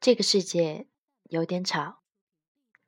[0.00, 0.86] 这个世界
[1.24, 2.02] 有点吵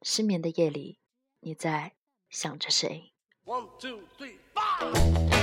[0.03, 1.01] 失眠的夜里
[1.41, 1.97] 你在
[2.29, 3.13] 想着谁
[3.45, 5.40] ？One two three five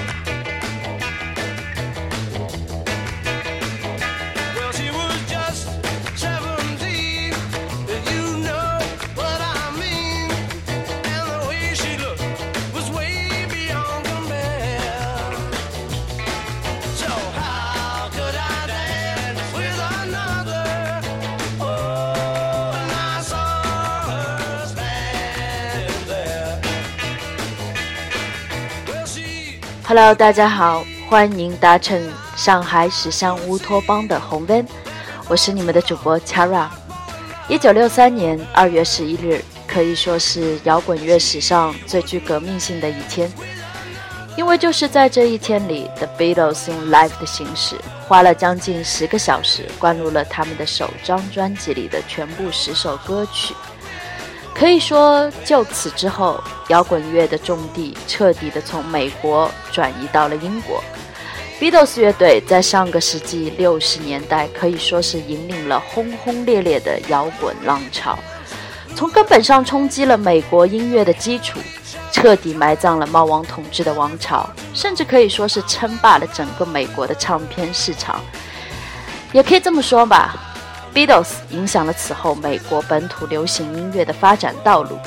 [29.99, 31.99] ？Hello，大家好，欢迎搭乘
[32.35, 34.63] 上海时尚乌托邦的红温，
[35.27, 36.67] 我是你们的主播 Chara。
[37.47, 43.27] 一九六三年二月十一日，可以说是摇滚乐史上最具革命性的一天，
[44.35, 47.75] 因为就是在这一天里，The Beatles 用 live 的形式，
[48.07, 53.55] 花了将近十个小时，灌录了他们的首张专辑里的全部十首歌曲。
[54.57, 60.83] 可以说，就此之后，摇滚乐的重地彻底的从美国转移到了英国。
[61.59, 68.17] Beatles 乐队在上个世纪六十年代可以说是引领了轰轰烈烈的摇滚浪潮，
[68.95, 71.59] 从根本上冲击了美国音乐的基础，
[72.11, 78.19] 彻底埋葬了猫王统治的王朝，甚至可以说是称霸了整个美国的唱片市场。
[79.33, 80.35] 也可以这么说吧。
[80.97, 84.97] Beatles 影响了此后美国本土流行音乐的发展道路。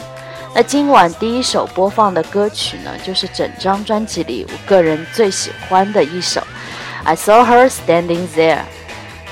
[0.54, 6.40] 那今晚第一首播放的歌曲呢，就是整张专辑里我个人最喜欢的一首
[7.02, 8.58] 《I Saw Her Standing There》。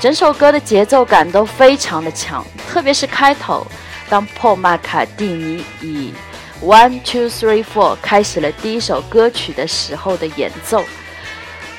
[0.01, 3.65] 整首歌的节奏感都非常的强，特别是开头，
[4.09, 6.13] 当 Paul 麦卡蒂尼以
[6.61, 10.83] One Two Three Four 开始了第一首歌曲的时候的演奏，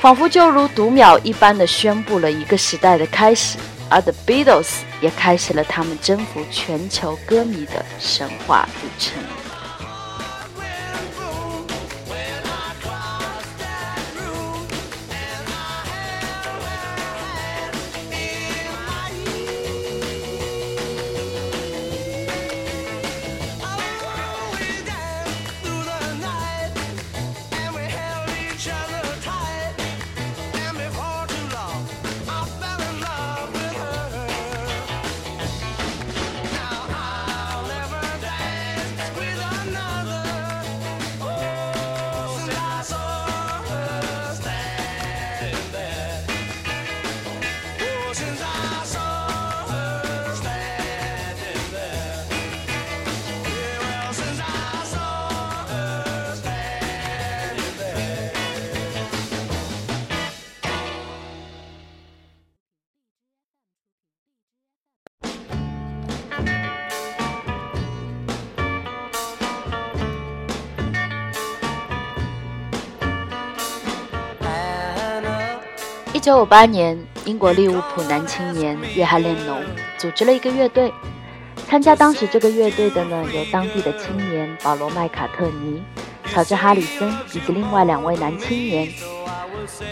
[0.01, 3.59] 仿佛就如读秒一般的宣布了一个时代的开始。
[3.91, 9.40] 而 The Beatles 也开始了他们征服全球歌迷的神话旅程。
[76.21, 79.59] 一九五八年，英国利物浦男青年约翰列侬
[79.97, 80.93] 组织了一个乐队。
[81.67, 85.83] 参加当时这个乐队的呢，有当地的青年保罗麦卡特尼、
[86.27, 88.87] 乔治哈里森以及另外两位男青年。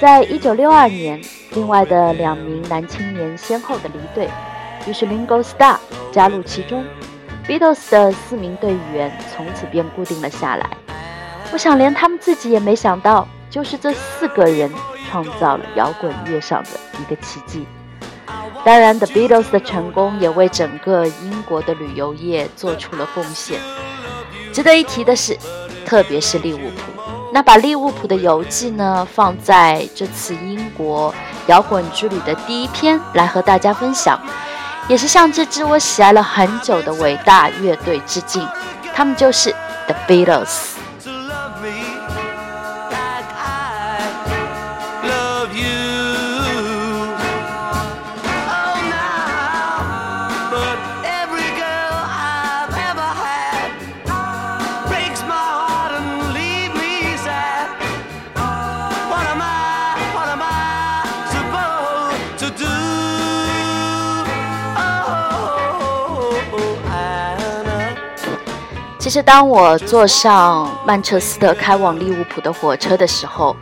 [0.03, 1.19] 在一九六二年，
[1.55, 4.29] 另外的两名男青年先后的离队，
[4.87, 5.79] 于是 Ringo Starr
[6.13, 6.85] 加入其中
[7.47, 10.69] ，Beatles 的四名队员从此便固定了下来。
[11.53, 14.71] 我想，连他们自己也没想到，就是这四个人。
[15.09, 16.71] 创造了摇滚乐上的
[17.01, 17.67] 一个奇迹。
[18.65, 23.59] 当然，The Beatles 的成功也为整个英国的旅游业做出了贡献。
[24.53, 25.39] 值得一提的是，
[25.87, 27.03] 特别是利物浦，
[27.33, 31.15] 那把利物浦的游记呢放在这次英国
[31.47, 34.21] 摇滚之旅的第一篇来和大家分享，
[34.89, 38.47] 也是向这支我喜爱了很久的伟大乐队致敬。
[38.95, 39.55] 他们就是
[39.87, 40.78] The Beatles。
[69.09, 73.57] 其实，当我坐上曼彻斯特开往利物浦的火车的时候，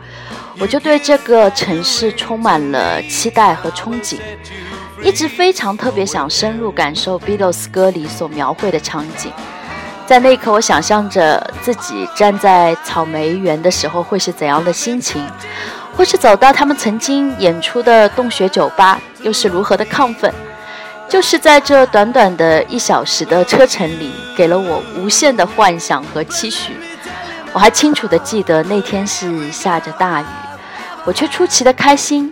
[0.59, 4.17] 我就对这个城市充满了期待和憧憬，
[5.01, 9.31] 一直非常特别想深入感受 Beatles 歌里所描绘的场景。
[10.05, 15.25] 在那一刻，我想象着自己站在草莓园的时候会是怎样的心情，
[15.95, 20.29] 或是走到他们曾经演出的洞穴酒吧又是如何的亢奋。
[21.09, 26.73] 就是在这短短的一小时的车程里，给了我无限的幻想和期许。
[27.53, 30.25] 我还清楚地记得那天是下着大雨，
[31.05, 32.31] 我却出奇的开心。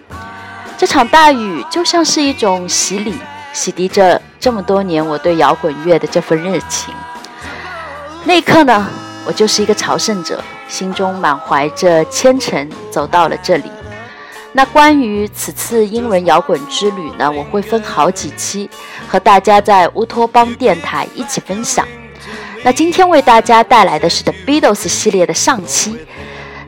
[0.77, 3.15] 这场大雨就像是一种洗礼，
[3.53, 6.93] 洗涤着这么多年我对摇滚乐的这份热情。
[8.25, 8.85] 那一刻呢，
[9.25, 13.71] 我就是一个朝圣者，心中满怀着虔诚走到了这里。
[14.57, 18.69] 那关于此次英文摇滚之旅呢，我会分好几期
[19.05, 21.85] 和大家在乌托邦电台一起分享。
[22.63, 25.97] 那今天为大家带来的是 The Beatles 系列的上期，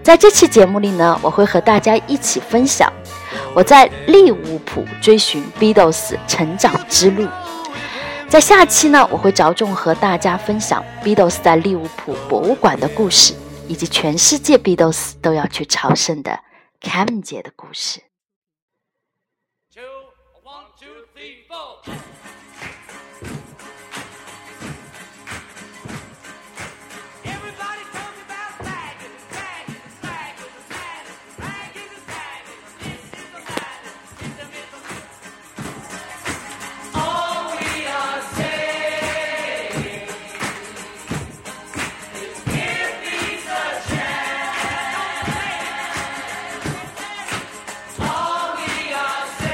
[0.04, 2.92] 在这期节目里呢，我会和大家一起分享
[3.54, 7.26] 我在利物浦追寻 Beatles 成长之路。
[8.28, 13.34] 在下期呢，我会着重和大家分享 Beatles 在利物浦博物馆的故事，
[13.66, 16.38] 以及全世界 Beatles 都要去朝圣的
[16.80, 18.04] 凯文姐的故事。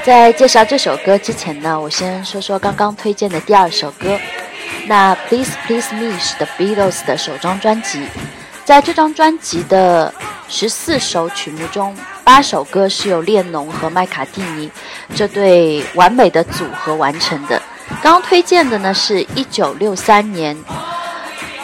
[0.04, 4.20] 在介绍这首歌之前呢，我先说说刚刚推荐的第二首歌。
[4.86, 8.06] 那《Please Please Me》是 The Beatles 的首张专辑，
[8.66, 10.12] 在这张专辑的
[10.46, 14.70] 十四首曲目中，八首歌是由列侬和麦卡蒂尼
[15.14, 17.62] 这对完美的组合完成的。
[18.02, 20.54] 刚刚推荐的呢，是一九六三年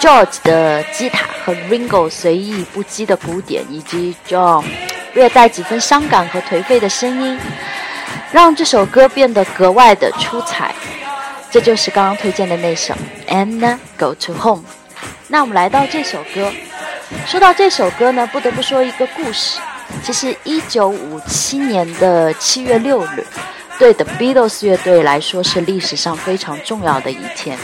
[0.01, 4.65] George 的吉他和 Ringo 随意不羁的鼓点，以及 John
[5.13, 7.39] 略带几分伤感和颓废的声音。
[8.33, 10.73] 让这首歌变得格外的出彩，
[11.51, 12.95] 这就是刚刚推荐的那首
[13.29, 14.63] 《Anna Go to Home》。
[15.27, 16.53] 那我们来到这首歌，
[17.27, 19.59] 说到这首歌呢，不得不说一个故事。
[20.05, 23.27] 其实，一九五七年的七月六日，
[23.79, 27.59] 对 The Beatles 乐队来说是历史上非常重要的一天，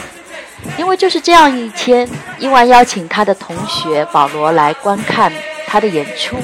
[0.76, 2.08] 因为就是这样一天，
[2.40, 5.32] 伊万邀请他的同学保罗来观看
[5.68, 6.36] 他的演出。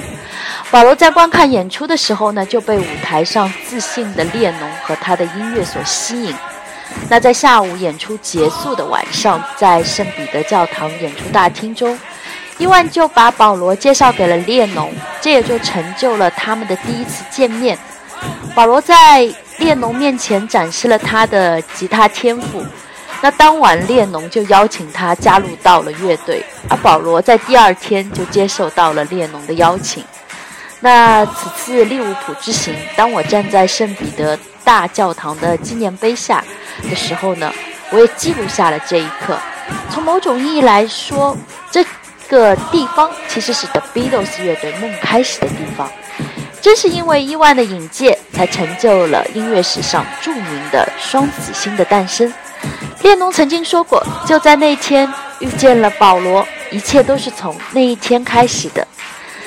[0.73, 6.35] 保罗在观看演出的时候呢，就被舞台上自信的列侬和他的音乐所吸引。
[7.11, 11.99] 那在下午演出结束的晚上，在圣彼得教堂演出大厅中，
[12.57, 14.91] 伊万就把保罗介绍给了列侬，
[15.21, 17.79] 这也就成就了他们的第一次见面。
[18.55, 22.65] 保罗在列侬面前展示了他的吉他天赋。
[23.21, 30.03] 那当晚，列侬就邀请他加入到了乐队，而保罗在第二天就接受到了列侬的邀请。
[30.85, 36.45] 那此次利物浦之行，当我站在圣彼得大教堂的纪念碑下
[36.91, 37.53] 的时候呢，
[37.91, 39.39] 我也记录下了这一刻。
[39.91, 41.37] 从某种意义来说，
[41.71, 41.87] 这
[42.29, 45.89] 个地方其实是 The Beatles 乐队梦开始的地方。
[46.61, 52.33] 正是因为伊万的引荐，才成就了音乐史上著名的双子星的诞生。
[53.03, 55.09] 列侬曾经说过，就在那天
[55.39, 58.87] 遇见了保罗，一切都是从那一天开始的。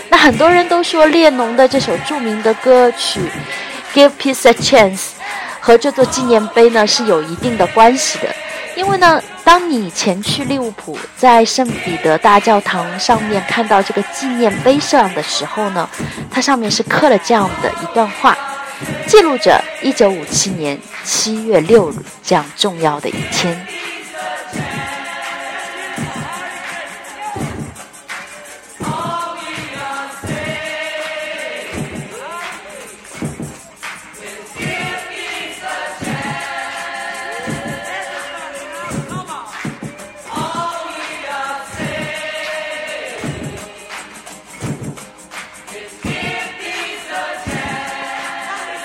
[0.10, 3.22] 那很多人都说列侬的这首著名的歌曲
[3.98, 5.00] 《Give Peace a Chance》
[5.60, 8.28] 和这座纪念碑呢是有一定的关系的，
[8.75, 15.89] 因为呢，当你前去利物浦，在圣彼得大教堂上面看到这个纪念碑上的时候呢，
[16.30, 18.38] 它上面是刻了这样的一段话，
[19.08, 23.65] 记录着1957年7月6日这样重要的一天。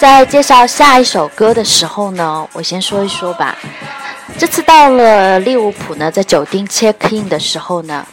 [0.01, 3.55] 在介绍下一首歌的时候呢，我先说一说吧。
[4.39, 8.07] 这次到了利物浦呢，在酒店 check in 的时候呢，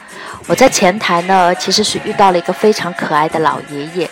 [0.47, 4.09] 我在前台呢，其实是遇到了一个非常可爱的老爷爷，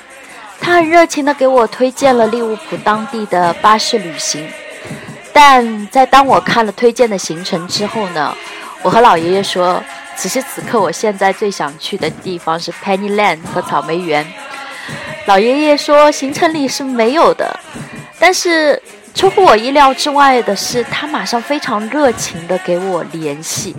[0.61, 4.47] 他很热情的给我推荐了利物浦当地的巴士旅行。
[5.33, 8.33] 但在当我看了推荐的行程之后呢，
[8.83, 9.83] 我和老爷爷说，
[10.15, 14.25] 此时此刻我现在最想去的地方是 Penny Lane 和草莓园。
[15.25, 17.59] 老爷爷说行程里是没有的，
[18.19, 18.81] 但是
[19.13, 23.75] 出乎我意料之外的是，他马上非常热情的给我联系。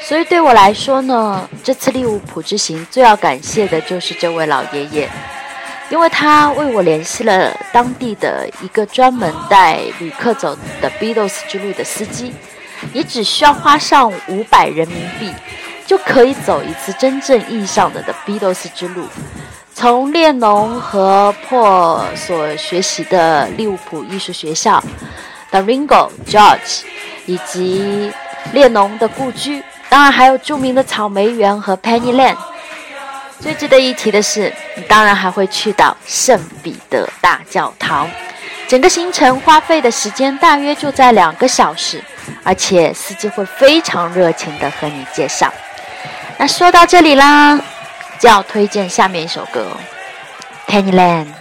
[0.00, 5.08] 所以对我来说呢，这次利物浦之行最要感谢的就是这位老爷爷。
[5.90, 12.32] 因为他为我联系了当地的一个专门带旅客走的 Beatles 之路的司机，
[12.92, 15.32] 你只需要花上五百人民币，
[15.90, 19.08] 就可以走一次真正意义上的的 Beatles 之路。
[19.74, 24.80] 从列侬和破所学习的利物浦艺术学校
[25.50, 26.82] ，，The Ringo、George，
[27.26, 28.12] 以及
[28.52, 32.36] 列侬的故居，当然还有著名的草莓园和 Penny Lane。
[33.40, 38.08] 最值得一提的是，你当然还会去到圣彼得大教堂。
[38.68, 42.00] 整个行程花费的时间大约就在两个小时，
[42.44, 45.52] 而且司机会非常热情地和你介绍。
[46.40, 47.60] 那说到这里啦。
[48.20, 49.74] 就要推荐下面一首歌
[50.70, 51.32] 《Penny Lane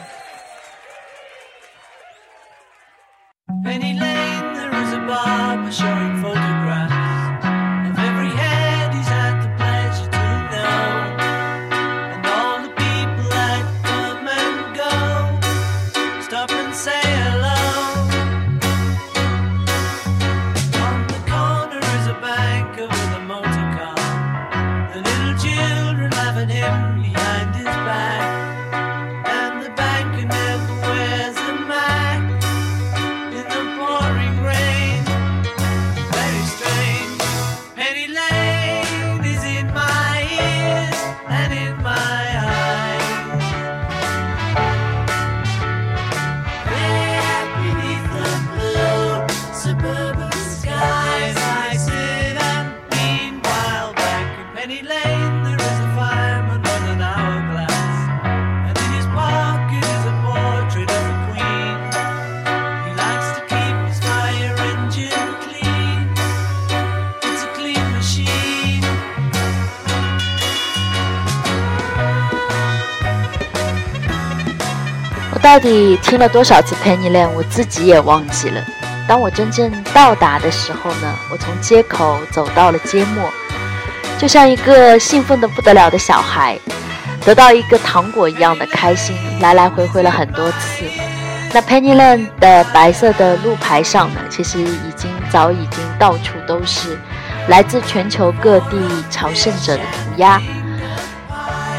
[75.50, 78.64] 到底听了多少次《Penny Lane》，我自己也忘记了。
[79.08, 83.28] 当我真正到达的时候呢，我从街口走到了街末，
[84.20, 86.56] 就像一个兴奋的不得了的小孩，
[87.26, 90.86] 得到一个糖果一样的开心，来来回回了很多次。
[91.52, 96.96] 那 Penny Lane 的白色的路牌上呢，其实已经早已经到处都是
[97.48, 98.78] 来自全球各地
[99.10, 100.40] 朝圣者的涂鸦。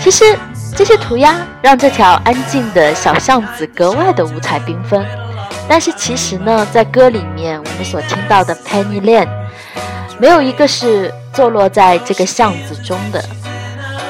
[0.01, 0.37] 其实。
[0.81, 5.05] 这些涂鸦让这条安静的小巷子格外的五彩缤纷，
[5.69, 9.29] 但是其实呢，在歌里面我们所听到的 Penny Lane，
[10.19, 13.23] 没有一个是坐落在这个巷子中的。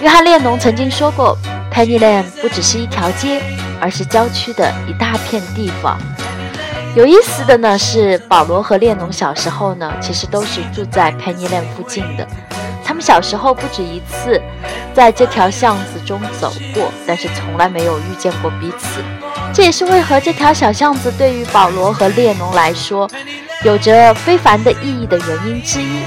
[0.01, 1.37] 约翰列侬曾经说过
[1.75, 3.43] ，Penny Lane 不只是一条街，
[3.81, 5.99] 而是郊区的一大片地方。
[6.95, 12.25] 有意思的呢是，保罗和列侬小时候呢，其实都是住在 Penny Lane 附近的。
[12.91, 14.43] 他们小时候不止一次
[14.93, 19.01] 在这条巷子中走过，但是从来没有遇见过彼此。
[19.55, 23.09] 这也是为何这条小巷子对于保罗和列侬来说
[23.63, 26.03] 有着非凡的意义的原因之一。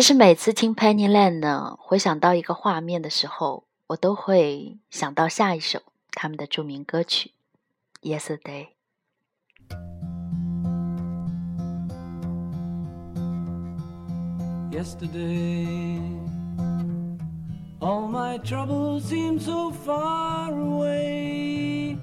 [0.00, 7.32] 其实每次听 Penny Lane 呢，回想到一个画面的时候，我都会想到下一首他们的著名歌曲
[8.10, 8.68] 《Yesterday》。
[14.72, 15.98] Yesterday,
[17.80, 21.98] all my troubles seem so far away.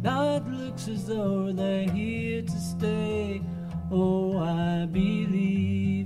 [0.00, 3.42] Now it looks as though they're here to stay.
[3.90, 6.05] Oh, I believe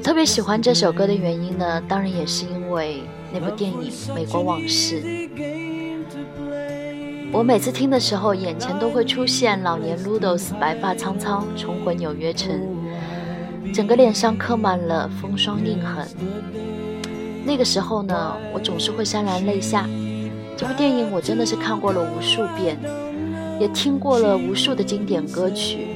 [0.00, 3.02] 特别喜欢这首歌的原因呢，当然也是因为
[3.32, 5.02] 那部电影《美国往事》。
[7.32, 12.50] 我每次听的时候，眼前都会出现老年 Ludos 白发苍苍重回纽约城，
[13.74, 16.08] 整个脸上刻满了风霜印痕。
[17.44, 19.86] 那个时候呢，我总是会潸然泪下。
[20.56, 22.78] 这部电影我真的是看过了无数遍，
[23.60, 25.86] 也听过了无数的经典歌曲。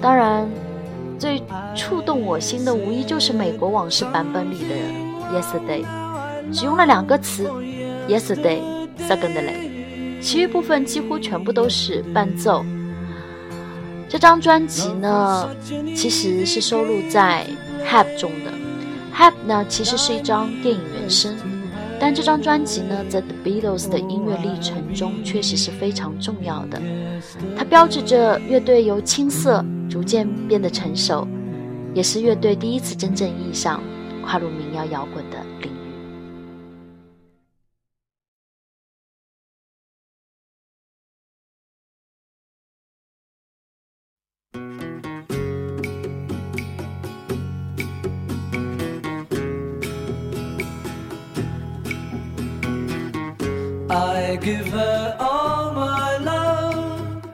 [0.00, 0.48] 当然，
[1.22, 1.40] 最
[1.76, 4.74] 触动我心的无疑就是《美国往事》版本里的
[5.40, 5.84] 《Yesterday》，
[6.52, 7.48] 只用了两个词
[8.08, 10.20] ：Yesterday，Secondly。
[10.20, 12.64] 其余部分几乎全部都是伴奏。
[14.08, 15.48] 这张专辑呢，
[15.94, 17.46] 其实是收录在
[17.88, 18.50] 《h a p 中的，
[19.12, 21.36] 《h a p 呢其实是一张电影原声，
[22.02, 26.82] 但这张专辑呢，在 The Beatles 的音乐历程中确实是非常重要的。
[27.56, 31.24] 它标志着乐队由青涩逐渐变得成熟，
[31.94, 33.80] 也是乐队第一次真正意义上
[34.20, 35.81] 跨入民谣摇滚的领域
[53.92, 57.26] I give her all my love,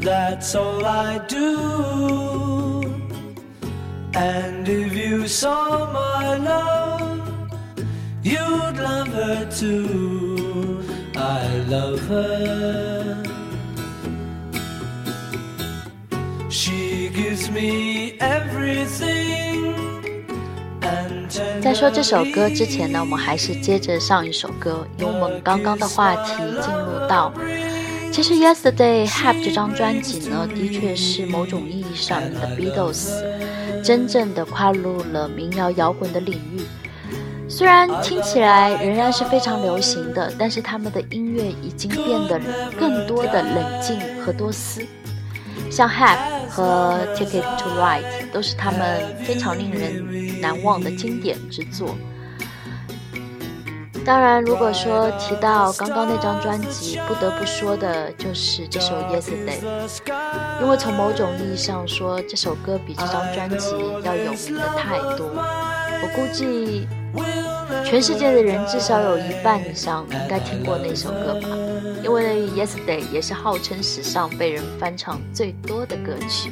[0.00, 2.82] that's all I do.
[4.14, 7.52] And if you saw my love,
[8.24, 10.82] you'd love her too.
[11.14, 13.22] I love her.
[16.48, 19.23] She gives me everything.
[21.64, 27.32] 在说这首歌之前呢，我们还是接着上一首歌，用我们刚刚的话题进入到，
[28.12, 33.08] 其实《Yesterday》Have 这张专辑呢，的确是某种意义上的 Beatles
[33.82, 36.60] 真正的跨入了民谣摇滚的领域。
[37.48, 42.38] 虽然听起来仍然是非常流行的，但是他们的音乐已经变得
[42.78, 44.82] 更多的冷静和多思。
[45.70, 51.96] 像《Have》和《Ticket to Right》都是他们非常令人难忘的经典之作。
[54.04, 59.60] 当然，如果说提到刚刚那张专辑，不得不说的就是这首《Yesterday》，
[60.60, 63.70] 因为从某种意义上说，这首歌比这张专辑
[64.02, 65.30] 要有名的太多。
[65.34, 66.86] 我估计。
[67.84, 71.48] 全世界的人至少有一半以上应该听过那首歌吧，
[72.02, 76.50] 因为《Yesterday》也是号称史上被人翻唱最多的歌曲。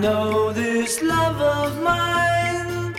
[0.00, 2.94] Know this love of mine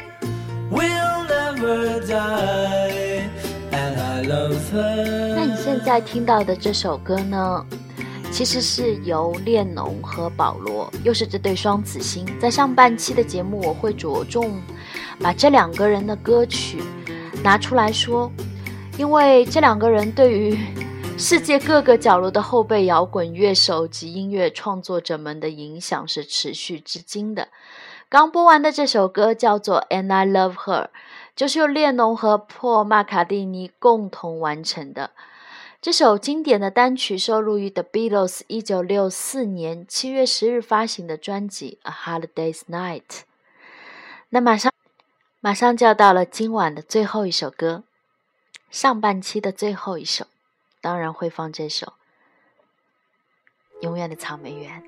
[0.69, 3.27] will never die,
[3.71, 5.35] and I love her.
[5.35, 7.65] 那你现在听到的这首歌呢？
[8.31, 12.25] 其实是由列侬和保罗，又是这对双子星。
[12.39, 14.61] 在上半期的节目，我会着重
[15.19, 16.81] 把这两个人的歌曲。
[17.43, 18.31] 拿出来说，
[18.97, 20.57] 因为这两个人对于
[21.21, 27.49] 世界各个角落的后备摇滚乐手及音乐创作者们的影响是持续至今的。
[28.09, 30.85] 刚播完的这首歌叫做《And I Love Her》，
[31.35, 35.11] 就是由列侬和破马卡蒂尼共同完成的。
[35.79, 43.03] 这首经典的单曲收录于 The Beatles 一九六四年七月十日发行的专辑《A Holiday's Night》。
[44.29, 44.73] 那马上。
[45.39, 47.83] 马上就要到了今晚的最后一首歌，
[48.69, 50.27] 上半期的最后一首，
[50.81, 51.93] 当然会放这首
[53.81, 54.83] 《永远的草莓园》。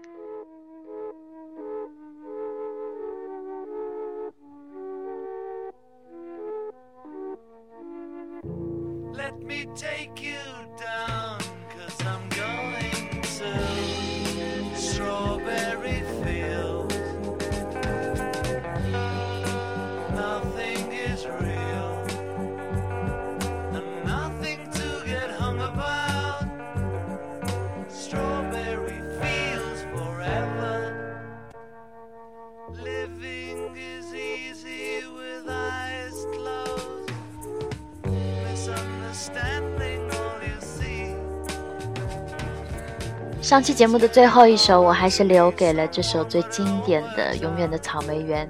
[43.42, 48.50] 上期节目的最后一首，我还是留给了这首最经典的《永远的草莓园》。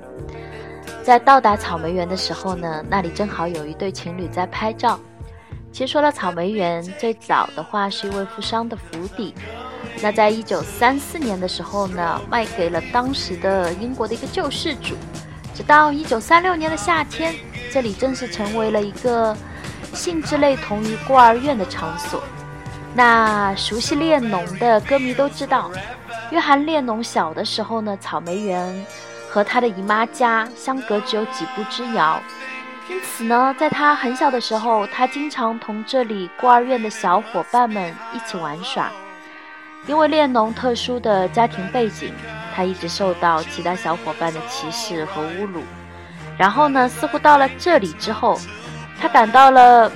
[1.04, 4.97] 在到达草莓园的时候呢，那里正好有一对情侣在拍照。
[5.73, 9.34] 其实说到草莓园，最早的话是一位富商的府邸。
[10.02, 14.95] 那在一九三四年的时候呢，卖给了当时的英国的一个救世主。
[15.54, 17.36] 直到一九三六年的夏天，
[17.71, 19.36] 这里正式成为了一个
[19.93, 22.23] 性质类同于孤儿院的场所。
[22.93, 25.71] 那熟悉列侬的歌迷都知道，
[26.32, 28.86] 约翰列侬小的时候呢，草莓园
[29.29, 32.21] 和他的姨妈家相隔只有几步之遥。
[32.89, 38.91] 因此呢，在他很小的时候，他经常同这里孤儿院的小伙伴们一起玩耍。
[39.88, 42.13] 因为列侬特殊的家庭背景，
[42.56, 45.63] 他一直受到其他小伙伴的歧视和侮辱。
[46.38, 48.39] 然后呢，似乎到了这里之后，
[49.03, 49.91] 他感到了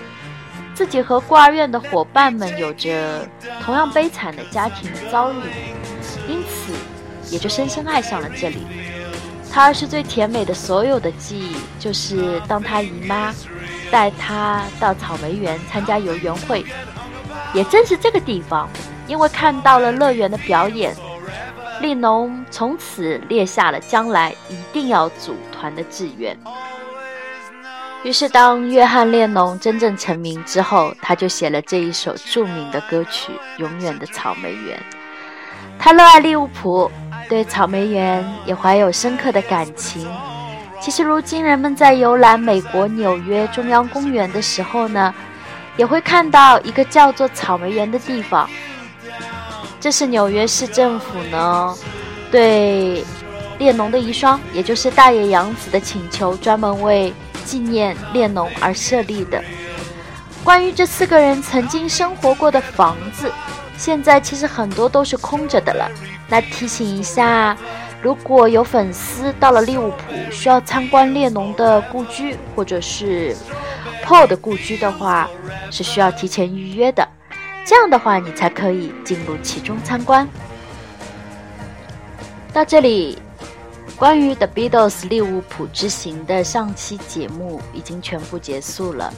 [0.76, 3.26] 自己和孤儿院的伙伴们有着
[3.64, 5.38] 同样悲惨的家庭遭遇，
[6.28, 6.74] 因此
[7.32, 8.68] 也就深深爱上了这里。
[9.50, 13.34] 他儿时最甜美的所有的记忆，就是当他姨妈
[13.90, 16.66] 带他到草莓园参加游园会。
[17.54, 18.68] 也正是这个地方，
[19.08, 20.94] 因为看到了乐园的表演，
[21.80, 26.38] 利农从此列下了将来一定要组团的志愿。
[28.08, 34.80] 于是，当约翰列侬真正成名之后，他就写了这一首著名的歌曲《永远的草莓园》。
[35.78, 36.90] 他热爱利物浦。
[37.28, 40.08] 对草莓园也怀有深刻的感情。
[40.80, 45.14] 其实，如今人们在游览美国纽约中央公园的时候呢，
[45.76, 48.50] 也会看到一个叫做草莓园的地方。
[49.82, 51.76] 这是纽约市政府呢
[52.32, 53.04] 对
[53.58, 57.14] 列侬的遗孀，也就是大野洋子的请求，专门为
[57.48, 59.42] 纪念列侬而设立的。
[60.44, 63.32] 关于这四个人曾经生活过的房子，
[63.78, 65.90] 现在其实很多都是空着的了。
[66.28, 67.56] 那提醒一下，
[68.02, 73.34] 如果有粉丝到了利物浦需要参观列侬的故居，或者是
[74.04, 75.30] Paul 的故居的话，
[75.72, 77.08] 是需要提前预约的。
[77.66, 80.28] 这样的话，你才可以进入其中参观。
[82.54, 83.20] 到这里，
[83.98, 89.12] 关于 The Beatles 利物浦之行的上期节目已经全部结束了。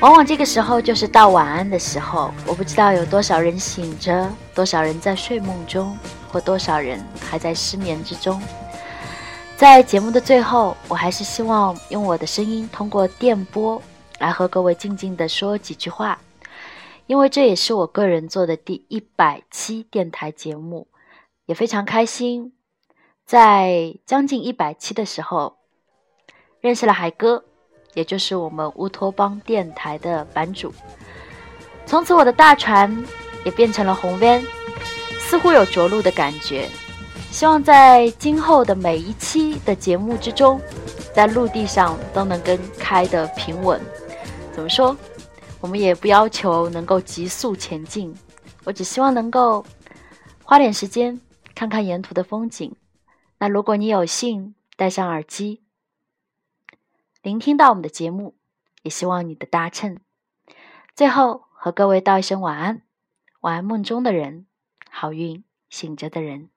[0.00, 5.94] 往往这个时候就是到晚安的时候，我不知道有多少人醒着，多少人在睡梦中，
[6.26, 8.40] 或多少人还在失眠之中。
[9.58, 13.80] 在节目的最后，我还是希望用我的声音通过电波
[14.20, 16.18] 来和各位静静的说几句话，
[17.06, 20.88] 因为这也是我个人做的第一百期电台节目，
[21.44, 22.53] 也非常开心，
[23.24, 25.56] 在将近一百期的时候
[26.60, 27.44] 认识了海哥。
[27.94, 30.74] 也就是我们乌托邦电台的版主，
[31.86, 33.06] 从此我的大船
[33.44, 34.44] 也变成了红 van，
[35.20, 36.68] 似乎有着陆的感觉。
[37.30, 40.60] 希望在今后的每一期的节目之中，
[41.14, 43.80] 在陆地上都能跟开的平稳。
[44.52, 44.96] 怎么说？
[45.60, 48.12] 我们也不要求能够急速前进，
[48.64, 49.64] 我只希望能够
[50.42, 51.20] 花点时间
[51.54, 52.74] 看看沿途的风景。
[53.44, 55.60] 那如果你有幸戴上耳机。
[57.20, 58.34] 聆听到我们的节目，
[58.80, 59.98] 也希望你的搭乘。
[60.96, 62.80] 最后和各位道一声晚安，
[63.40, 64.46] 晚安梦中的人，
[64.88, 66.48] 好运醒着的人。